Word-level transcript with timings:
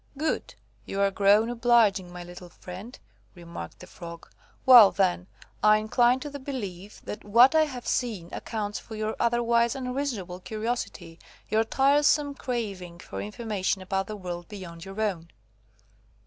"Good! 0.17 0.55
you 0.83 0.99
are 0.99 1.11
grown 1.11 1.47
obliging, 1.51 2.11
my 2.11 2.23
little 2.23 2.49
friend," 2.49 2.97
remarked 3.35 3.77
the 3.81 3.85
Frog. 3.85 4.27
"Well 4.65 4.89
then, 4.89 5.27
I 5.63 5.77
incline 5.77 6.19
to 6.21 6.29
the 6.31 6.39
belief, 6.39 7.01
that 7.03 7.23
what 7.23 7.53
I 7.53 7.65
have 7.65 7.85
seen 7.85 8.29
accounts 8.33 8.79
for 8.79 8.95
your 8.95 9.15
otherwise 9.19 9.75
unreasonable 9.75 10.39
curiosity, 10.39 11.19
your 11.49 11.63
tiresome 11.63 12.33
craving 12.33 12.97
for 12.97 13.21
information 13.21 13.83
about 13.83 14.07
the 14.07 14.15
world 14.15 14.47
beyond 14.47 14.85
your 14.85 14.99
own." 14.99 15.29